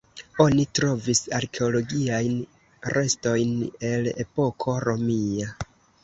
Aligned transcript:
Oni 0.43 0.63
trovis 0.77 1.19
arkeologiajn 1.39 2.39
restojn 2.93 3.51
el 3.91 4.09
epoko 4.25 4.75
romia. 4.89 5.51